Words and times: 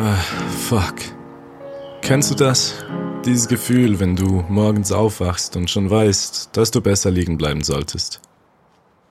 Uh, 0.00 0.14
fuck. 0.48 0.94
Kennst 2.00 2.30
du 2.30 2.34
das? 2.34 2.72
Dieses 3.26 3.48
Gefühl, 3.48 4.00
wenn 4.00 4.16
du 4.16 4.42
morgens 4.48 4.92
aufwachst 4.92 5.56
und 5.56 5.68
schon 5.68 5.90
weißt, 5.90 6.56
dass 6.56 6.70
du 6.70 6.80
besser 6.80 7.10
liegen 7.10 7.36
bleiben 7.36 7.62
solltest. 7.62 8.22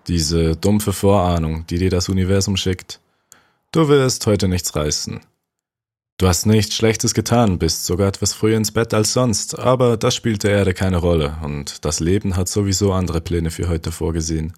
Diese 0.08 0.56
dumpfe 0.56 0.92
Vorahnung, 0.92 1.68
die 1.68 1.78
dir 1.78 1.92
das 1.92 2.10
Universum 2.10 2.58
schickt. 2.58 3.02
Du 3.72 3.88
wirst 3.88 4.26
heute 4.26 4.48
nichts 4.48 4.76
reißen. 4.76 5.20
Du 6.18 6.28
hast 6.28 6.48
nichts 6.48 6.74
Schlechtes 6.74 7.14
getan, 7.14 7.60
bist 7.60 7.86
sogar 7.86 8.08
etwas 8.08 8.34
früher 8.34 8.58
ins 8.58 8.72
Bett 8.72 8.92
als 8.96 9.14
sonst, 9.14 9.60
aber 9.60 9.96
das 9.96 10.16
spielt 10.16 10.44
der 10.44 10.54
Erde 10.54 10.74
keine 10.74 10.98
Rolle 10.98 11.38
und 11.44 11.86
das 11.86 12.00
Leben 12.00 12.36
hat 12.36 12.50
sowieso 12.50 12.94
andere 12.94 13.22
Pläne 13.22 13.52
für 13.52 13.68
heute 13.68 13.92
vorgesehen. 13.92 14.54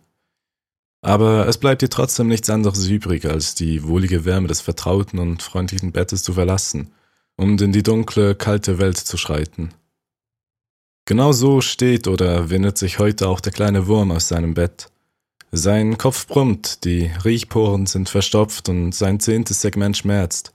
Aber 1.01 1.47
es 1.47 1.57
bleibt 1.57 1.81
dir 1.81 1.89
trotzdem 1.89 2.27
nichts 2.27 2.49
anderes 2.49 2.87
übrig, 2.87 3.25
als 3.25 3.55
die 3.55 3.83
wohlige 3.83 4.23
Wärme 4.23 4.47
des 4.47 4.61
vertrauten 4.61 5.19
und 5.19 5.41
freundlichen 5.41 5.91
Bettes 5.91 6.23
zu 6.23 6.33
verlassen 6.33 6.91
und 7.35 7.59
in 7.61 7.71
die 7.71 7.83
dunkle, 7.83 8.35
kalte 8.35 8.77
Welt 8.77 8.97
zu 8.97 9.17
schreiten. 9.17 9.73
Genau 11.05 11.31
so 11.31 11.61
steht 11.61 12.07
oder 12.07 12.51
windet 12.51 12.77
sich 12.77 12.99
heute 12.99 13.27
auch 13.27 13.39
der 13.41 13.51
kleine 13.51 13.87
Wurm 13.87 14.11
aus 14.11 14.27
seinem 14.27 14.53
Bett. 14.53 14.91
Sein 15.51 15.97
Kopf 15.97 16.27
brummt, 16.27 16.85
die 16.85 17.11
Riechporen 17.25 17.87
sind 17.87 18.07
verstopft 18.07 18.69
und 18.69 18.93
sein 18.93 19.19
zehntes 19.19 19.59
Segment 19.59 19.97
schmerzt. 19.97 20.53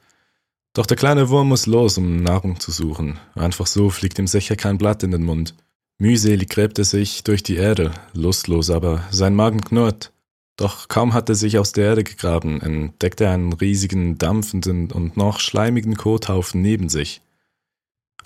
Doch 0.73 0.87
der 0.87 0.97
kleine 0.97 1.29
Wurm 1.29 1.49
muss 1.49 1.67
los, 1.67 1.99
um 1.99 2.23
Nahrung 2.23 2.61
zu 2.61 2.71
suchen. 2.71 3.19
Einfach 3.35 3.67
so 3.67 3.91
fliegt 3.91 4.19
ihm 4.19 4.27
sicher 4.27 4.57
kein 4.57 4.79
Blatt 4.79 5.03
in 5.03 5.11
den 5.11 5.25
Mund. 5.25 5.55
Mühselig 5.99 6.49
gräbt 6.49 6.79
er 6.79 6.85
sich 6.85 7.25
durch 7.25 7.43
die 7.43 7.57
Erde, 7.57 7.93
lustlos, 8.13 8.71
aber 8.71 9.03
sein 9.11 9.35
Magen 9.35 9.63
knurrt. 9.63 10.13
Doch 10.57 10.89
kaum 10.89 11.13
hat 11.13 11.29
er 11.29 11.35
sich 11.35 11.59
aus 11.59 11.73
der 11.73 11.85
Erde 11.85 12.05
gegraben, 12.05 12.61
entdeckt 12.63 13.21
er 13.21 13.33
einen 13.33 13.53
riesigen, 13.53 14.17
dampfenden 14.17 14.91
und 14.91 15.17
noch 15.17 15.39
schleimigen 15.39 15.97
Kothaufen 15.97 16.63
neben 16.63 16.89
sich. 16.89 17.21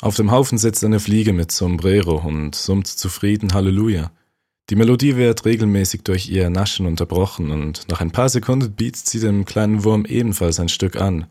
Auf 0.00 0.16
dem 0.16 0.30
Haufen 0.30 0.56
sitzt 0.56 0.84
eine 0.84 1.00
Fliege 1.00 1.32
mit 1.32 1.52
Sombrero 1.52 2.16
und 2.16 2.54
summt 2.54 2.86
zufrieden 2.86 3.52
Halleluja. 3.52 4.10
Die 4.70 4.76
Melodie 4.76 5.16
wird 5.16 5.44
regelmäßig 5.44 6.02
durch 6.04 6.30
ihr 6.30 6.48
Naschen 6.48 6.86
unterbrochen 6.86 7.50
und 7.50 7.88
nach 7.88 8.00
ein 8.00 8.12
paar 8.12 8.28
Sekunden 8.28 8.72
bietet 8.72 9.06
sie 9.06 9.18
dem 9.18 9.44
kleinen 9.44 9.82
Wurm 9.82 10.04
ebenfalls 10.04 10.60
ein 10.60 10.68
Stück 10.68 10.96
an. 10.96 11.26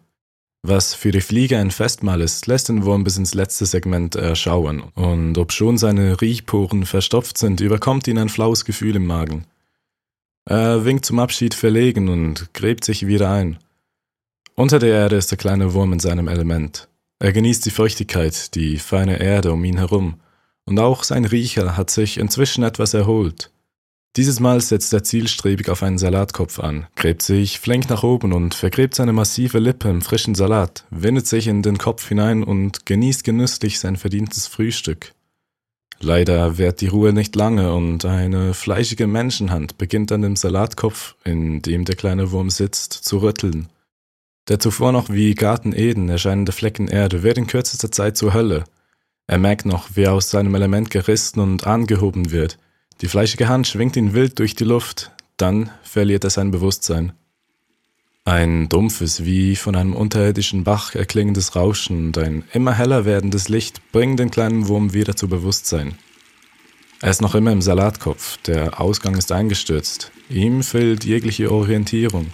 Was 0.62 0.94
für 0.94 1.12
die 1.12 1.22
Fliege 1.22 1.58
ein 1.58 1.72
Festmahl 1.72 2.20
ist, 2.20 2.45
lässt 2.45 2.68
den 2.68 2.84
Wurm 2.84 3.06
bis 3.06 3.16
ins 3.16 3.34
letzte 3.34 3.66
Segment 3.66 4.16
erschauen, 4.16 4.82
und 4.94 5.38
obschon 5.38 5.78
seine 5.78 6.20
Riechporen 6.20 6.86
verstopft 6.86 7.38
sind, 7.38 7.62
überkommt 7.62 8.10
ihn 8.10 8.18
ein 8.18 8.28
flaues 8.28 8.66
Gefühl 8.66 8.98
im 8.98 9.08
Magen. 9.08 9.45
Er 10.45 10.86
winkt 10.86 11.06
zum 11.06 11.20
Abschied 11.20 11.54
verlegen 11.54 12.09
und 12.09 12.54
gräbt 12.54 12.84
sich 12.84 13.06
wieder 13.06 13.32
ein. 13.32 13.59
Unter 14.56 14.80
der 14.80 14.94
Erde 14.94 15.16
ist 15.16 15.32
der 15.32 15.38
kleine 15.38 15.73
Wurm 15.73 15.94
in 15.94 16.00
seinem 16.00 16.28
Element. 16.28 16.90
Er 17.20 17.34
genießt 17.34 17.66
die 17.66 17.72
Feuchtigkeit, 17.72 18.56
die 18.56 18.78
feine 18.78 19.20
Erde 19.20 19.52
um 19.52 19.64
ihn 19.64 19.78
herum, 19.78 20.20
und 20.66 20.80
auch 20.80 21.04
sein 21.04 21.26
Riecher 21.26 21.78
hat 21.78 21.90
sich 21.90 22.17
inzwischen 22.17 22.64
etwas 22.64 22.94
erholt. 22.94 23.52
Dieses 24.16 24.40
Mal 24.40 24.60
setzt 24.60 24.92
er 24.92 25.04
zielstrebig 25.04 25.70
auf 25.70 25.84
einen 25.84 25.98
Salatkopf 25.98 26.60
an, 26.60 26.88
gräbt 26.95 27.22
sich 27.22 27.60
flink 27.60 27.90
nach 27.90 28.04
oben 28.04 28.34
und 28.34 28.56
vergräbt 28.56 28.95
seine 28.95 29.14
massive 29.14 29.60
Lippe 29.60 29.90
im 29.90 30.02
frischen 30.02 30.34
Salat, 30.34 30.86
windet 30.90 31.28
sich 31.28 31.48
in 31.48 31.62
den 31.62 31.78
Kopf 31.78 32.08
hinein 32.08 32.44
und 32.44 32.86
genießt 32.86 33.23
genüsslich 33.23 33.80
sein 33.80 33.98
verdientes 33.98 34.48
Frühstück. 34.48 35.14
Leider 36.02 36.58
währt 36.58 36.81
die 36.81 36.88
Ruhe 36.88 37.11
nicht 37.11 37.36
lange 37.36 37.73
und 37.73 38.05
eine 38.05 38.53
fleischige 38.53 39.05
Menschenhand 39.05 39.78
beginnt 39.78 40.11
an 40.11 40.22
dem 40.22 40.36
Salatkopf, 40.36 41.16
in 41.25 41.61
dem 41.61 41.86
der 41.86 41.95
kleine 41.95 42.31
Wurm 42.31 42.50
sitzt, 42.50 42.94
zu 42.94 43.17
rütteln. 43.17 43.67
Der 44.47 44.59
zuvor 44.59 44.92
noch 44.92 45.09
wie 45.09 45.36
Garten 45.36 45.73
Eden 45.73 46.09
erscheinende 46.09 46.54
Flecken 46.54 46.88
Erde 46.88 47.21
wird 47.21 47.38
in 47.38 47.48
kürzester 47.48 47.92
Zeit 47.92 48.17
zur 48.17 48.33
Hölle, 48.33 48.64
er 49.30 49.38
merkt 49.38 49.67
noch, 49.67 49.89
wie 49.93 50.02
er 50.02 50.14
aus 50.14 50.32
seinem 50.32 50.55
Element 50.55 50.89
gerissen 50.89 51.39
und 51.39 51.67
angehoben 51.67 52.32
wird. 52.32 52.58
Die 53.02 53.08
fleischige 53.08 53.48
Hand 53.48 53.67
schwingt 53.67 53.95
ihn 53.95 54.15
wild 54.15 54.39
durch 54.39 54.55
die 54.55 54.64
Luft, 54.64 55.11
dann 55.38 55.70
verliert 55.83 56.23
er 56.23 56.32
sein 56.32 56.49
Bewusstsein. 56.49 57.14
Ein 58.30 58.70
dumpfes, 58.70 59.26
wie 59.26 59.56
von 59.56 59.76
einem 59.76 59.95
unterirdischen 59.95 60.64
Bach 60.64 60.94
erklingendes 60.94 61.56
Rauschen 61.56 62.06
und 62.06 62.17
ein 62.20 62.44
immer 62.54 62.73
heller 62.73 63.04
werdendes 63.04 63.50
Licht 63.50 63.82
bringen 63.92 64.17
den 64.17 64.30
kleinen 64.30 64.67
Wurm 64.67 64.94
wieder 64.94 65.16
zu 65.16 65.28
Bewusstsein. 65.28 65.95
Er 67.02 67.10
ist 67.10 67.23
noch 67.23 67.34
immer 67.34 67.52
im 67.52 67.64
Salatkopf, 67.64 68.38
der 68.44 68.80
Ausgang 68.80 69.16
ist 69.16 69.32
eingestürzt, 69.32 70.12
ihm 70.30 70.62
fehlt 70.62 71.06
jegliche 71.06 71.52
Orientierung. 71.52 72.28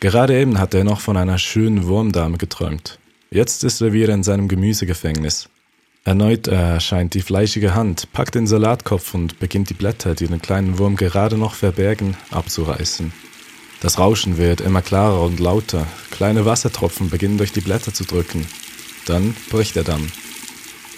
Gerade 0.00 0.40
eben 0.40 0.58
hat 0.58 0.72
er 0.72 0.84
noch 0.84 1.00
von 1.00 1.18
einer 1.18 1.36
schönen 1.36 1.86
Wurmdame 1.86 2.38
geträumt. 2.38 2.98
Jetzt 3.30 3.64
ist 3.64 3.82
er 3.82 3.92
wieder 3.92 4.14
in 4.14 4.22
seinem 4.22 4.48
Gemüsegefängnis. 4.48 5.50
Erneut 6.04 6.46
erscheint 6.48 7.12
die 7.12 7.20
fleischige 7.20 7.74
Hand, 7.74 8.10
packt 8.14 8.34
den 8.34 8.46
Salatkopf 8.46 9.12
und 9.12 9.40
beginnt 9.40 9.68
die 9.68 9.74
Blätter, 9.74 10.14
die 10.14 10.26
den 10.26 10.40
kleinen 10.40 10.78
Wurm 10.78 10.96
gerade 10.96 11.36
noch 11.36 11.52
verbergen, 11.52 12.16
abzureißen. 12.30 13.12
Das 13.80 13.98
Rauschen 13.98 14.38
wird 14.38 14.60
immer 14.60 14.82
klarer 14.82 15.22
und 15.22 15.38
lauter, 15.38 15.86
kleine 16.10 16.44
Wassertropfen 16.46 17.10
beginnen 17.10 17.38
durch 17.38 17.52
die 17.52 17.60
Blätter 17.60 17.92
zu 17.92 18.04
drücken. 18.04 18.46
Dann 19.06 19.36
bricht 19.50 19.76
der 19.76 19.84
Damm. 19.84 20.10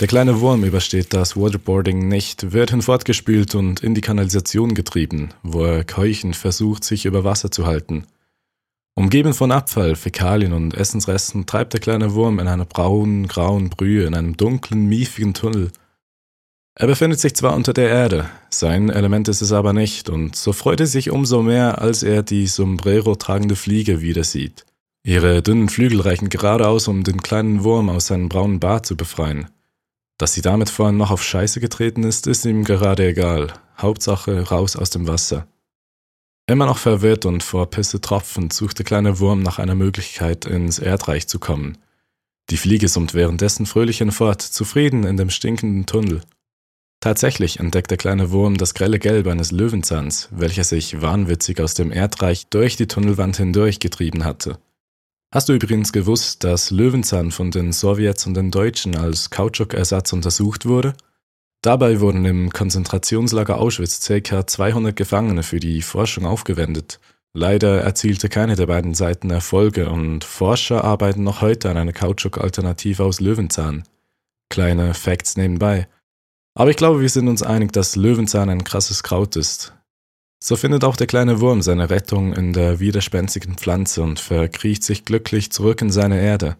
Der 0.00 0.06
kleine 0.06 0.40
Wurm 0.40 0.62
übersteht 0.62 1.12
das 1.12 1.36
Waterboarding 1.36 2.06
nicht, 2.06 2.52
wird 2.52 2.70
hinfortgespült 2.70 3.56
und 3.56 3.80
in 3.80 3.94
die 3.94 4.00
Kanalisation 4.00 4.74
getrieben, 4.74 5.30
wo 5.42 5.64
er 5.64 5.82
keuchend 5.82 6.36
versucht, 6.36 6.84
sich 6.84 7.04
über 7.04 7.24
Wasser 7.24 7.50
zu 7.50 7.66
halten. 7.66 8.06
Umgeben 8.94 9.34
von 9.34 9.50
Abfall, 9.50 9.96
Fäkalien 9.96 10.52
und 10.52 10.74
Essensresten 10.74 11.46
treibt 11.46 11.72
der 11.72 11.80
kleine 11.80 12.14
Wurm 12.14 12.38
in 12.38 12.46
einer 12.46 12.64
braunen, 12.64 13.26
grauen 13.26 13.70
Brühe 13.70 14.06
in 14.06 14.14
einem 14.14 14.36
dunklen, 14.36 14.86
miefigen 14.86 15.34
Tunnel. 15.34 15.72
Er 16.80 16.86
befindet 16.86 17.18
sich 17.18 17.34
zwar 17.34 17.56
unter 17.56 17.72
der 17.72 17.88
Erde, 17.88 18.30
sein 18.50 18.88
Element 18.88 19.26
ist 19.26 19.42
es 19.42 19.50
aber 19.50 19.72
nicht, 19.72 20.08
und 20.08 20.36
so 20.36 20.52
freut 20.52 20.78
er 20.78 20.86
sich 20.86 21.10
umso 21.10 21.42
mehr, 21.42 21.82
als 21.82 22.04
er 22.04 22.22
die 22.22 22.46
Sombrero 22.46 23.16
tragende 23.16 23.56
Fliege 23.56 24.00
wieder 24.00 24.22
sieht. 24.22 24.64
Ihre 25.02 25.42
dünnen 25.42 25.68
Flügel 25.68 26.00
reichen 26.00 26.28
gerade 26.28 26.68
aus, 26.68 26.86
um 26.86 27.02
den 27.02 27.20
kleinen 27.20 27.64
Wurm 27.64 27.88
aus 27.88 28.06
seinem 28.06 28.28
braunen 28.28 28.60
Bart 28.60 28.86
zu 28.86 28.96
befreien. 28.96 29.48
Dass 30.18 30.34
sie 30.34 30.40
damit 30.40 30.70
vorhin 30.70 30.96
noch 30.96 31.10
auf 31.10 31.24
Scheiße 31.24 31.58
getreten 31.58 32.04
ist, 32.04 32.28
ist 32.28 32.44
ihm 32.44 32.62
gerade 32.62 33.08
egal. 33.08 33.52
Hauptsache 33.76 34.48
raus 34.48 34.76
aus 34.76 34.90
dem 34.90 35.08
Wasser. 35.08 35.48
Immer 36.46 36.66
noch 36.66 36.78
verwirrt 36.78 37.26
und 37.26 37.42
vor 37.42 37.68
Pisse 37.70 38.00
tropfend 38.00 38.52
sucht 38.52 38.78
der 38.78 38.86
kleine 38.86 39.18
Wurm 39.18 39.42
nach 39.42 39.58
einer 39.58 39.74
Möglichkeit, 39.74 40.44
ins 40.44 40.78
Erdreich 40.78 41.26
zu 41.26 41.40
kommen. 41.40 41.76
Die 42.50 42.56
Fliege 42.56 42.86
summt 42.86 43.14
währenddessen 43.14 43.66
fröhlich 43.66 43.98
hinfort, 43.98 44.42
zufrieden 44.42 45.02
in 45.02 45.16
dem 45.16 45.30
stinkenden 45.30 45.84
Tunnel. 45.84 46.22
Tatsächlich 47.00 47.60
entdeckt 47.60 47.90
der 47.90 47.98
kleine 47.98 48.32
Wurm 48.32 48.56
das 48.56 48.74
grelle 48.74 48.98
Gelb 48.98 49.28
eines 49.28 49.52
Löwenzahns, 49.52 50.28
welcher 50.32 50.64
sich 50.64 51.00
wahnwitzig 51.00 51.60
aus 51.60 51.74
dem 51.74 51.92
Erdreich 51.92 52.48
durch 52.48 52.76
die 52.76 52.88
Tunnelwand 52.88 53.36
hindurch 53.36 53.78
getrieben 53.78 54.24
hatte. 54.24 54.58
Hast 55.32 55.48
du 55.48 55.52
übrigens 55.52 55.92
gewusst, 55.92 56.42
dass 56.42 56.70
Löwenzahn 56.70 57.30
von 57.30 57.50
den 57.50 57.72
Sowjets 57.72 58.26
und 58.26 58.34
den 58.34 58.50
Deutschen 58.50 58.96
als 58.96 59.30
Kautschukersatz 59.30 60.12
untersucht 60.12 60.66
wurde? 60.66 60.94
Dabei 61.62 62.00
wurden 62.00 62.24
im 62.24 62.50
Konzentrationslager 62.50 63.58
Auschwitz 63.58 64.00
ca. 64.06 64.46
200 64.46 64.96
Gefangene 64.96 65.42
für 65.42 65.60
die 65.60 65.82
Forschung 65.82 66.24
aufgewendet. 66.24 66.98
Leider 67.34 67.82
erzielte 67.82 68.28
keine 68.28 68.56
der 68.56 68.66
beiden 68.66 68.94
Seiten 68.94 69.30
Erfolge 69.30 69.90
und 69.90 70.24
Forscher 70.24 70.82
arbeiten 70.82 71.24
noch 71.24 71.42
heute 71.42 71.70
an 71.70 71.76
einer 71.76 71.92
Kautschuk-Alternative 71.92 73.04
aus 73.04 73.20
Löwenzahn. 73.20 73.84
Kleine 74.48 74.94
Facts 74.94 75.36
nebenbei. 75.36 75.88
Aber 76.58 76.70
ich 76.70 76.76
glaube, 76.76 77.00
wir 77.00 77.08
sind 77.08 77.28
uns 77.28 77.44
einig, 77.44 77.72
dass 77.72 77.94
Löwenzahn 77.94 78.50
ein 78.50 78.64
krasses 78.64 79.04
Kraut 79.04 79.36
ist. 79.36 79.74
So 80.42 80.56
findet 80.56 80.82
auch 80.82 80.96
der 80.96 81.06
kleine 81.06 81.40
Wurm 81.40 81.62
seine 81.62 81.88
Rettung 81.88 82.32
in 82.32 82.52
der 82.52 82.80
widerspenstigen 82.80 83.54
Pflanze 83.54 84.02
und 84.02 84.18
verkriecht 84.18 84.82
sich 84.82 85.04
glücklich 85.04 85.52
zurück 85.52 85.82
in 85.82 85.90
seine 85.92 86.20
Erde. 86.20 86.56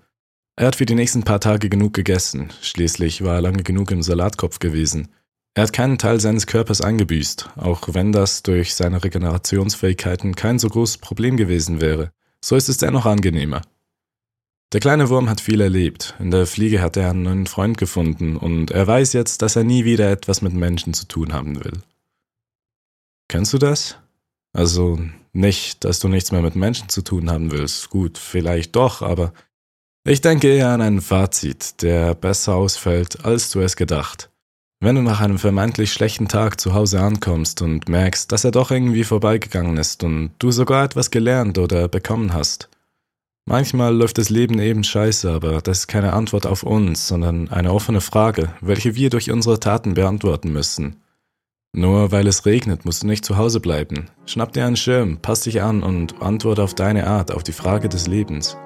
Er 0.54 0.68
hat 0.68 0.76
für 0.76 0.86
die 0.86 0.94
nächsten 0.94 1.24
paar 1.24 1.40
Tage 1.40 1.68
genug 1.68 1.94
gegessen, 1.94 2.52
schließlich 2.62 3.24
war 3.24 3.34
er 3.34 3.40
lange 3.40 3.64
genug 3.64 3.90
im 3.90 4.04
Salatkopf 4.04 4.60
gewesen. 4.60 5.08
Er 5.54 5.64
hat 5.64 5.72
keinen 5.72 5.98
Teil 5.98 6.20
seines 6.20 6.46
Körpers 6.46 6.80
eingebüßt, 6.80 7.50
auch 7.56 7.92
wenn 7.92 8.12
das 8.12 8.44
durch 8.44 8.76
seine 8.76 9.02
Regenerationsfähigkeiten 9.02 10.36
kein 10.36 10.60
so 10.60 10.68
großes 10.68 10.98
Problem 10.98 11.36
gewesen 11.36 11.80
wäre. 11.80 12.12
So 12.40 12.54
ist 12.54 12.68
es 12.68 12.78
dennoch 12.78 13.04
angenehmer. 13.04 13.62
Der 14.74 14.80
kleine 14.80 15.08
Wurm 15.08 15.30
hat 15.30 15.40
viel 15.40 15.62
erlebt. 15.62 16.14
In 16.18 16.30
der 16.30 16.46
Fliege 16.46 16.82
hat 16.82 16.98
er 16.98 17.08
einen 17.08 17.22
neuen 17.22 17.46
Freund 17.46 17.78
gefunden 17.78 18.36
und 18.36 18.70
er 18.70 18.86
weiß 18.86 19.14
jetzt, 19.14 19.40
dass 19.40 19.56
er 19.56 19.64
nie 19.64 19.86
wieder 19.86 20.10
etwas 20.10 20.42
mit 20.42 20.52
Menschen 20.52 20.92
zu 20.92 21.08
tun 21.08 21.32
haben 21.32 21.64
will. 21.64 21.80
Kennst 23.28 23.54
du 23.54 23.58
das? 23.58 23.96
Also 24.52 24.98
nicht, 25.32 25.84
dass 25.84 26.00
du 26.00 26.08
nichts 26.08 26.32
mehr 26.32 26.42
mit 26.42 26.54
Menschen 26.54 26.90
zu 26.90 27.00
tun 27.00 27.30
haben 27.30 27.50
willst. 27.50 27.88
Gut, 27.88 28.18
vielleicht 28.18 28.76
doch, 28.76 29.00
aber 29.00 29.32
ich 30.04 30.20
denke 30.20 30.48
eher 30.48 30.68
an 30.68 30.82
ein 30.82 31.00
Fazit, 31.00 31.80
der 31.80 32.14
besser 32.14 32.54
ausfällt, 32.54 33.24
als 33.24 33.50
du 33.50 33.60
es 33.60 33.74
gedacht. 33.74 34.30
Wenn 34.80 34.96
du 34.96 35.02
nach 35.02 35.20
einem 35.20 35.38
vermeintlich 35.38 35.92
schlechten 35.92 36.28
Tag 36.28 36.60
zu 36.60 36.74
Hause 36.74 37.00
ankommst 37.00 37.62
und 37.62 37.88
merkst, 37.88 38.30
dass 38.30 38.44
er 38.44 38.50
doch 38.50 38.70
irgendwie 38.70 39.04
vorbeigegangen 39.04 39.78
ist 39.78 40.04
und 40.04 40.32
du 40.38 40.50
sogar 40.50 40.84
etwas 40.84 41.10
gelernt 41.10 41.56
oder 41.56 41.88
bekommen 41.88 42.34
hast. 42.34 42.68
Manchmal 43.48 43.96
läuft 43.96 44.18
das 44.18 44.28
Leben 44.28 44.58
eben 44.58 44.84
scheiße, 44.84 45.30
aber 45.30 45.62
das 45.62 45.78
ist 45.78 45.86
keine 45.86 46.12
Antwort 46.12 46.44
auf 46.44 46.64
uns, 46.64 47.08
sondern 47.08 47.48
eine 47.48 47.72
offene 47.72 48.02
Frage, 48.02 48.52
welche 48.60 48.94
wir 48.94 49.08
durch 49.08 49.30
unsere 49.30 49.58
Taten 49.58 49.94
beantworten 49.94 50.52
müssen. 50.52 50.96
Nur 51.72 52.12
weil 52.12 52.26
es 52.26 52.44
regnet, 52.44 52.84
musst 52.84 53.04
du 53.04 53.06
nicht 53.06 53.24
zu 53.24 53.38
Hause 53.38 53.60
bleiben. 53.60 54.10
Schnapp 54.26 54.52
dir 54.52 54.66
einen 54.66 54.76
Schirm, 54.76 55.16
pass 55.22 55.40
dich 55.40 55.62
an 55.62 55.82
und 55.82 56.20
antworte 56.20 56.62
auf 56.62 56.74
deine 56.74 57.06
Art 57.06 57.32
auf 57.32 57.42
die 57.42 57.52
Frage 57.52 57.88
des 57.88 58.06
Lebens. 58.06 58.58